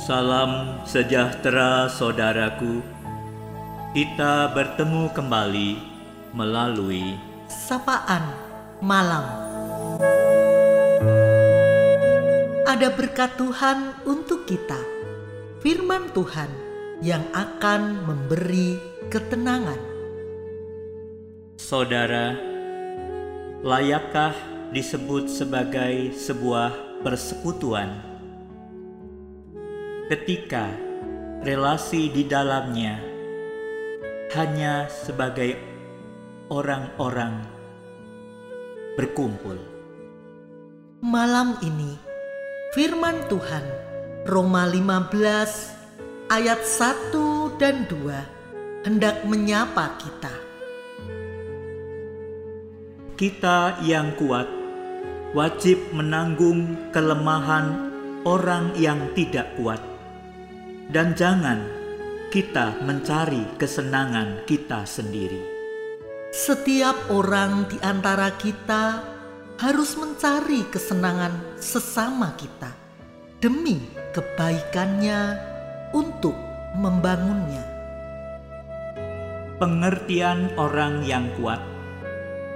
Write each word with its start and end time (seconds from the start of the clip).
Salam 0.00 0.80
sejahtera 0.88 1.84
saudaraku. 1.92 2.80
Kita 3.92 4.48
bertemu 4.48 5.12
kembali 5.12 5.70
melalui 6.32 7.20
Sapaan 7.52 8.24
Malam. 8.80 9.28
Ada 12.64 12.88
berkat 12.96 13.36
Tuhan 13.36 13.92
untuk 14.08 14.48
kita. 14.48 14.80
Firman 15.60 16.08
Tuhan 16.16 16.48
yang 17.04 17.28
akan 17.36 18.08
memberi 18.08 18.80
ketenangan. 19.12 19.92
saudara. 21.60 22.34
Layakkah 23.60 24.32
disebut 24.72 25.28
sebagai 25.28 26.16
sebuah 26.16 27.04
persekutuan? 27.04 28.09
Ketika 30.10 30.66
relasi 31.46 32.10
di 32.10 32.26
dalamnya 32.26 32.98
hanya 34.34 34.90
sebagai 34.90 35.54
orang-orang 36.50 37.46
berkumpul. 38.98 39.54
Malam 40.98 41.62
ini 41.62 41.94
firman 42.74 43.22
Tuhan 43.30 43.62
Roma 44.26 44.66
15 44.66 45.14
ayat 46.26 46.58
1 46.58 47.62
dan 47.62 47.86
2 47.86 48.90
hendak 48.90 49.22
menyapa 49.30 49.94
kita. 49.94 50.34
Kita 53.14 53.78
yang 53.86 54.18
kuat 54.18 54.50
wajib 55.38 55.78
menanggung 55.94 56.90
kelemahan 56.90 57.94
orang 58.24 58.74
yang 58.76 59.14
tidak 59.16 59.54
kuat, 59.56 59.80
dan 60.90 61.14
jangan 61.14 61.62
kita 62.34 62.78
mencari 62.82 63.46
kesenangan 63.58 64.46
kita 64.46 64.86
sendiri. 64.86 65.42
Setiap 66.30 67.10
orang 67.10 67.66
di 67.66 67.78
antara 67.82 68.30
kita 68.38 69.02
harus 69.58 69.98
mencari 69.98 70.62
kesenangan 70.70 71.58
sesama 71.58 72.34
kita 72.38 72.70
demi 73.42 73.82
kebaikannya 74.14 75.38
untuk 75.90 76.34
membangunnya. 76.78 77.66
Pengertian 79.58 80.54
orang 80.54 81.02
yang 81.02 81.28
kuat 81.36 81.60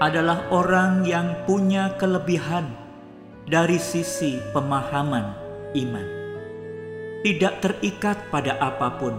adalah 0.00 0.48
orang 0.48 1.04
yang 1.04 1.34
punya 1.44 1.94
kelebihan 2.00 2.72
dari 3.46 3.78
sisi 3.78 4.40
pemahaman 4.50 5.34
iman, 5.78 6.08
tidak 7.26 7.58
terikat 7.58 8.18
pada 8.30 8.54
apa 8.62 8.94
pun, 8.94 9.18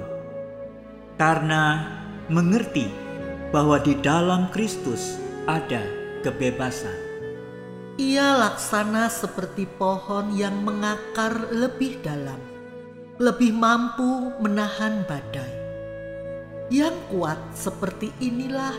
karena 1.19 1.83
mengerti 2.31 2.88
bahwa 3.52 3.81
di 3.81 3.97
dalam 4.00 4.47
Kristus 4.53 5.19
ada 5.50 5.83
kebebasan. 6.23 6.95
Ia 8.00 8.39
laksana 8.39 9.11
seperti 9.11 9.67
pohon 9.67 10.31
yang 10.31 10.64
mengakar 10.64 11.52
lebih 11.52 12.00
dalam, 12.00 12.39
lebih 13.20 13.52
mampu 13.52 14.31
menahan 14.39 15.03
badai. 15.03 15.52
Yang 16.72 16.95
kuat 17.11 17.39
seperti 17.52 18.16
inilah 18.23 18.72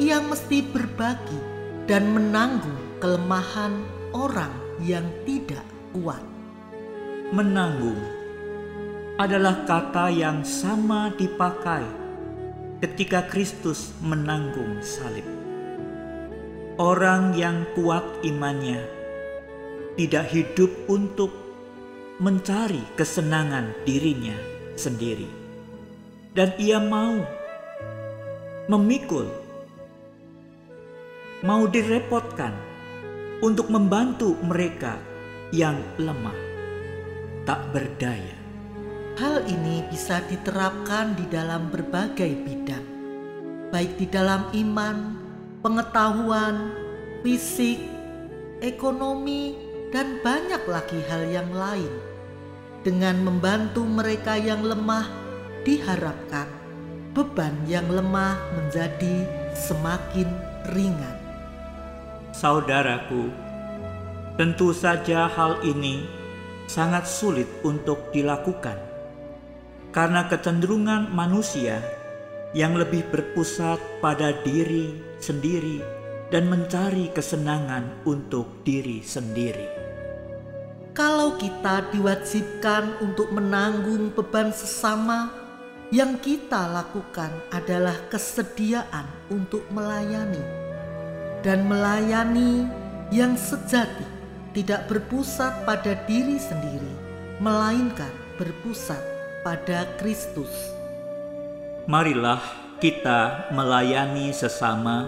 ia 0.00 0.24
mesti 0.24 0.64
berbagi 0.64 1.40
dan 1.84 2.08
menanggung 2.16 2.80
kelemahan 3.04 3.76
orang 4.16 4.54
yang 4.80 5.04
tidak 5.28 5.66
kuat. 5.92 6.22
Menanggung 7.36 7.98
adalah 9.16 9.64
kata 9.64 10.12
yang 10.12 10.44
sama 10.44 11.08
dipakai 11.16 11.80
ketika 12.84 13.24
Kristus 13.24 13.96
menanggung 14.04 14.84
salib. 14.84 15.24
Orang 16.76 17.32
yang 17.32 17.64
kuat 17.72 18.04
imannya 18.20 18.84
tidak 19.96 20.28
hidup 20.28 20.68
untuk 20.92 21.32
mencari 22.20 22.84
kesenangan 22.92 23.72
dirinya 23.88 24.36
sendiri, 24.76 25.28
dan 26.36 26.52
ia 26.60 26.76
mau 26.76 27.16
memikul, 28.68 29.24
mau 31.40 31.64
direpotkan 31.64 32.52
untuk 33.40 33.72
membantu 33.72 34.36
mereka 34.44 35.00
yang 35.56 35.80
lemah, 35.96 36.36
tak 37.48 37.64
berdaya. 37.72 38.45
Hal 39.16 39.48
ini 39.48 39.80
bisa 39.88 40.20
diterapkan 40.28 41.16
di 41.16 41.24
dalam 41.32 41.72
berbagai 41.72 42.36
bidang, 42.36 42.84
baik 43.72 43.96
di 43.96 44.04
dalam 44.12 44.44
iman, 44.52 45.16
pengetahuan, 45.64 46.76
fisik, 47.24 47.80
ekonomi, 48.60 49.56
dan 49.88 50.20
banyak 50.20 50.60
lagi 50.68 51.00
hal 51.08 51.32
yang 51.32 51.48
lain. 51.48 51.88
Dengan 52.84 53.24
membantu 53.24 53.88
mereka 53.88 54.36
yang 54.36 54.60
lemah, 54.60 55.08
diharapkan 55.64 56.44
beban 57.16 57.56
yang 57.64 57.88
lemah 57.88 58.36
menjadi 58.52 59.24
semakin 59.56 60.28
ringan. 60.76 61.16
Saudaraku, 62.36 63.32
tentu 64.36 64.76
saja 64.76 65.24
hal 65.24 65.64
ini 65.64 66.04
sangat 66.68 67.08
sulit 67.08 67.48
untuk 67.64 68.12
dilakukan 68.12 68.95
karena 69.96 70.28
kecenderungan 70.28 71.08
manusia 71.08 71.80
yang 72.52 72.76
lebih 72.76 73.00
berpusat 73.08 73.80
pada 74.04 74.36
diri 74.44 74.92
sendiri 75.16 75.80
dan 76.28 76.52
mencari 76.52 77.08
kesenangan 77.16 78.04
untuk 78.04 78.60
diri 78.60 79.00
sendiri. 79.00 79.64
Kalau 80.92 81.40
kita 81.40 81.88
diwajibkan 81.96 83.00
untuk 83.00 83.32
menanggung 83.32 84.12
beban 84.12 84.52
sesama, 84.52 85.32
yang 85.88 86.20
kita 86.20 86.76
lakukan 86.76 87.32
adalah 87.48 87.96
kesediaan 88.12 89.08
untuk 89.32 89.64
melayani, 89.72 90.44
dan 91.40 91.64
melayani 91.64 92.68
yang 93.08 93.32
sejati 93.32 94.04
tidak 94.52 94.92
berpusat 94.92 95.64
pada 95.64 95.96
diri 96.04 96.36
sendiri, 96.36 96.92
melainkan 97.40 98.12
berpusat 98.40 99.15
pada 99.46 99.86
Kristus. 100.02 100.50
Marilah 101.86 102.42
kita 102.82 103.46
melayani 103.54 104.34
sesama 104.34 105.06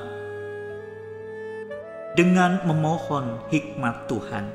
dengan 2.14 2.62
memohon 2.62 3.42
hikmat 3.50 4.06
Tuhan, 4.06 4.46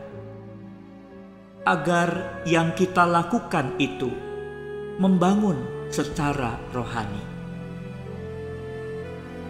agar 1.67 2.39
yang 2.47 2.71
kita 2.79 3.03
lakukan 3.03 3.75
itu 3.75 4.07
membangun 5.03 5.59
secara 5.91 6.55
rohani. 6.71 7.23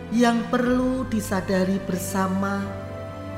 Yang 0.09 0.49
perlu 0.49 1.05
disadari 1.13 1.77
bersama 1.85 2.65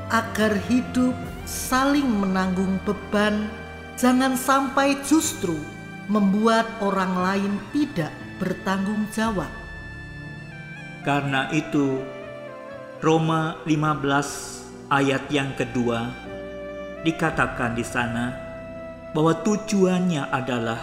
agar 0.08 0.56
hidup 0.64 1.12
saling 1.44 2.08
menanggung 2.08 2.80
beban, 2.88 3.52
jangan 4.00 4.32
sampai 4.32 4.96
justru 5.04 5.75
membuat 6.06 6.66
orang 6.78 7.12
lain 7.18 7.52
tidak 7.74 8.14
bertanggung 8.38 9.06
jawab. 9.10 9.50
Karena 11.02 11.50
itu, 11.54 12.02
Roma 13.02 13.58
15 13.66 14.90
ayat 14.90 15.26
yang 15.30 15.54
kedua 15.54 16.10
dikatakan 17.02 17.78
di 17.78 17.86
sana 17.86 18.34
bahwa 19.14 19.34
tujuannya 19.46 20.26
adalah 20.30 20.78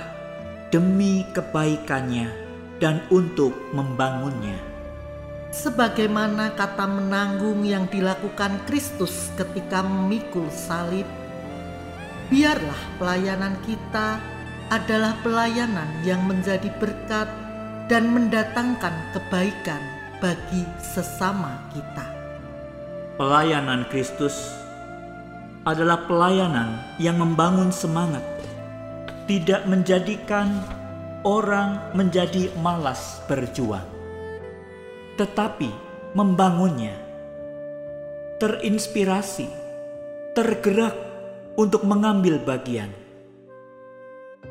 demi 0.71 1.27
kebaikannya 1.35 2.31
dan 2.79 3.03
untuk 3.11 3.53
membangunnya. 3.75 4.57
Sebagaimana 5.53 6.57
kata 6.57 6.89
menanggung 6.89 7.61
yang 7.61 7.85
dilakukan 7.85 8.57
Kristus 8.65 9.29
ketika 9.37 9.85
memikul 9.85 10.49
salib, 10.49 11.05
biarlah 12.33 12.81
pelayanan 12.97 13.53
kita 13.61 14.17
adalah 14.73 15.13
pelayanan 15.21 15.85
yang 16.01 16.25
menjadi 16.25 16.65
berkat 16.81 17.29
dan 17.85 18.09
mendatangkan 18.09 19.13
kebaikan 19.13 19.77
bagi 20.17 20.65
sesama 20.81 21.61
kita. 21.77 22.09
Pelayanan 23.13 23.85
Kristus 23.93 24.33
adalah 25.61 26.09
pelayanan 26.09 26.81
yang 26.97 27.21
membangun 27.21 27.69
semangat, 27.69 28.25
tidak 29.29 29.61
menjadikan 29.69 30.65
orang 31.21 31.77
menjadi 31.93 32.49
malas 32.57 33.21
berjuang, 33.29 33.85
tetapi 35.21 35.69
membangunnya, 36.17 36.97
terinspirasi, 38.41 39.53
tergerak 40.33 40.97
untuk 41.53 41.85
mengambil 41.85 42.41
bagian. 42.41 43.02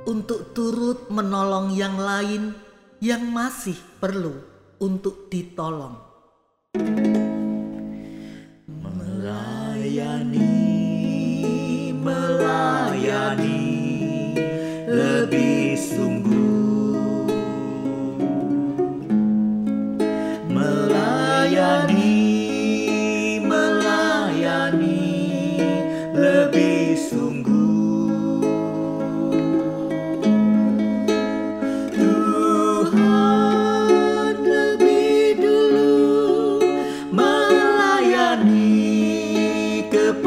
Untuk 0.06 0.50
turut 0.56 1.06
menolong 1.10 1.74
yang 1.74 1.94
lain 1.98 2.54
yang 2.98 3.22
masih 3.30 3.76
perlu 3.98 4.34
untuk 4.82 5.30
ditolong. 5.30 5.98
Melayani, 8.82 10.48
melayani 11.94 12.71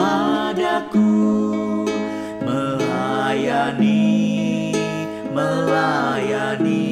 kepadaku 0.06 1.10
melayani 2.46 4.06
melayani 5.34 6.86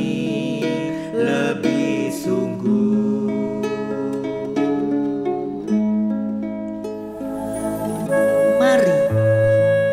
lebih 1.13 2.09
sungguh 2.09 3.61
Mari 8.57 9.01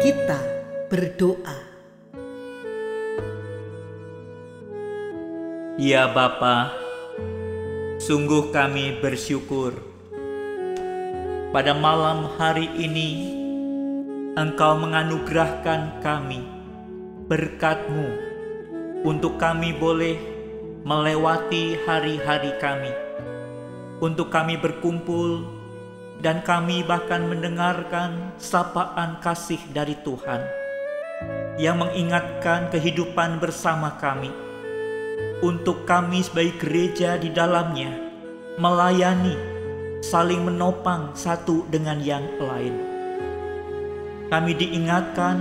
kita 0.01 0.41
berdoa. 0.89 1.59
Ya 5.77 6.09
Bapa, 6.09 6.73
sungguh 8.01 8.49
kami 8.49 8.97
bersyukur 9.05 9.90
pada 11.51 11.75
malam 11.75 12.31
hari 12.39 12.71
ini 12.79 13.35
Engkau 14.39 14.79
menganugerahkan 14.79 15.99
kami 15.99 16.47
berkat-Mu 17.27 18.07
untuk 19.03 19.35
kami 19.35 19.75
boleh 19.75 20.15
melewati 20.87 21.75
hari-hari 21.83 22.55
kami, 22.63 22.95
untuk 23.99 24.31
kami 24.31 24.63
berkumpul 24.63 25.43
dan 26.23 26.39
kami 26.47 26.87
bahkan 26.87 27.27
mendengarkan 27.27 28.31
sapaan 28.39 29.19
kasih 29.19 29.59
dari 29.75 29.99
Tuhan 30.07 30.47
yang 31.59 31.83
mengingatkan 31.83 32.71
kehidupan 32.71 33.43
bersama 33.43 33.99
kami. 33.99 34.31
Untuk 35.43 35.83
kami 35.89 36.23
sebagai 36.23 36.63
gereja 36.63 37.19
di 37.19 37.33
dalamnya 37.35 37.91
melayani, 38.61 39.60
saling 40.01 40.41
menopang 40.49 41.13
satu 41.13 41.69
dengan 41.69 42.01
yang 42.01 42.25
lain. 42.41 42.75
Kami 44.33 44.53
diingatkan 44.57 45.37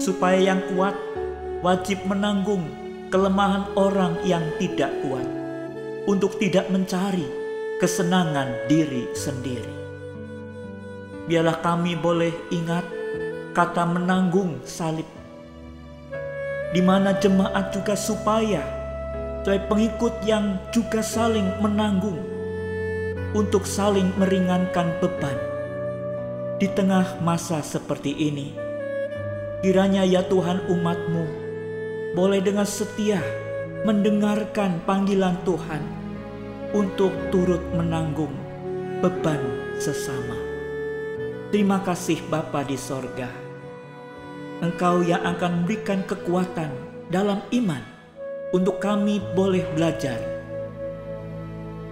supaya 0.00 0.40
yang 0.40 0.60
kuat 0.72 0.96
wajib 1.60 2.00
menanggung 2.08 2.64
kelemahan 3.12 3.68
orang 3.76 4.16
yang 4.24 4.42
tidak 4.56 4.88
kuat 5.04 5.28
untuk 6.08 6.40
tidak 6.40 6.72
mencari 6.72 7.28
kesenangan 7.76 8.48
diri 8.72 9.04
sendiri. 9.12 9.76
Biarlah 11.28 11.60
kami 11.60 11.92
boleh 11.94 12.32
ingat 12.48 12.82
kata 13.52 13.84
menanggung 13.84 14.64
salib 14.64 15.06
di 16.70 16.80
mana 16.80 17.18
jemaat 17.18 17.74
juga 17.74 17.98
supaya 17.98 18.62
sebagai 19.42 19.66
pengikut 19.66 20.14
yang 20.22 20.56
juga 20.70 21.02
saling 21.02 21.58
menanggung 21.58 22.39
untuk 23.30 23.62
saling 23.62 24.10
meringankan 24.18 24.98
beban 24.98 25.38
di 26.58 26.66
tengah 26.66 27.22
masa 27.22 27.62
seperti 27.62 28.10
ini. 28.10 28.52
Kiranya 29.62 30.02
ya 30.02 30.26
Tuhan 30.26 30.66
umatmu 30.66 31.24
boleh 32.18 32.42
dengan 32.42 32.66
setia 32.66 33.22
mendengarkan 33.86 34.82
panggilan 34.82 35.38
Tuhan 35.46 35.82
untuk 36.74 37.14
turut 37.30 37.62
menanggung 37.72 38.34
beban 38.98 39.40
sesama. 39.78 40.36
Terima 41.50 41.82
kasih 41.82 42.22
Bapa 42.30 42.62
di 42.66 42.78
sorga. 42.78 43.30
Engkau 44.60 45.00
yang 45.02 45.24
akan 45.24 45.64
memberikan 45.64 46.04
kekuatan 46.04 46.70
dalam 47.08 47.42
iman 47.50 47.82
untuk 48.52 48.78
kami 48.78 49.18
boleh 49.34 49.64
belajar 49.74 50.29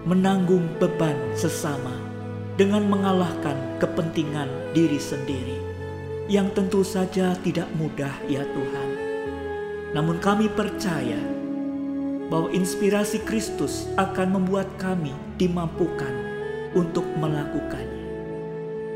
menanggung 0.09 0.65
beban 0.81 1.37
sesama 1.37 1.93
dengan 2.57 2.81
mengalahkan 2.89 3.77
kepentingan 3.77 4.49
diri 4.73 4.97
sendiri 4.97 5.61
yang 6.33 6.49
tentu 6.57 6.81
saja 6.81 7.37
tidak 7.45 7.69
mudah 7.77 8.17
ya 8.25 8.41
Tuhan. 8.41 8.89
Namun 9.93 10.17
kami 10.17 10.49
percaya 10.49 11.21
bahwa 12.33 12.49
inspirasi 12.57 13.21
Kristus 13.29 13.85
akan 14.01 14.41
membuat 14.41 14.65
kami 14.81 15.13
dimampukan 15.37 16.13
untuk 16.73 17.05
melakukannya. 17.21 18.09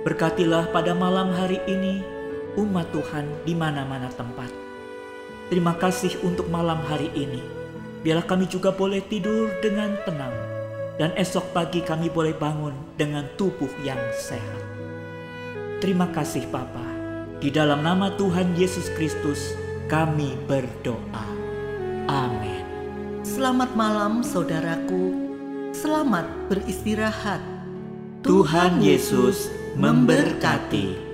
Berkatilah 0.09 0.73
pada 0.73 0.97
malam 0.97 1.29
hari 1.37 1.61
ini 1.69 2.01
umat 2.57 2.89
Tuhan 2.89 3.29
di 3.45 3.53
mana-mana 3.53 4.09
tempat. 4.17 4.49
Terima 5.53 5.77
kasih 5.77 6.17
untuk 6.25 6.49
malam 6.49 6.81
hari 6.89 7.13
ini. 7.13 7.45
Biarlah 8.01 8.25
kami 8.25 8.49
juga 8.49 8.73
boleh 8.73 9.05
tidur 9.05 9.53
dengan 9.61 9.93
tenang 10.09 10.62
dan 11.01 11.13
esok 11.17 11.53
pagi 11.57 11.81
kami 11.81 12.13
boleh 12.13 12.37
bangun 12.37 12.73
dengan 13.01 13.25
tubuh 13.41 13.71
yang 13.81 14.01
sehat. 14.13 14.63
Terima 15.81 16.09
kasih 16.13 16.47
Bapa. 16.53 16.85
Di 17.43 17.51
dalam 17.51 17.83
nama 17.83 18.15
Tuhan 18.15 18.55
Yesus 18.55 18.87
Kristus 18.95 19.59
kami 19.91 20.39
berdoa. 20.47 21.27
Amin. 22.07 22.63
Selamat 23.27 23.75
malam 23.75 24.23
saudaraku. 24.23 25.15
Selamat 25.75 26.29
beristirahat. 26.47 27.43
Tuhan 28.23 28.79
Yesus 28.79 29.51
memberkati. 29.75 31.12